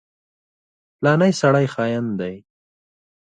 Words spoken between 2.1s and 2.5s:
دی.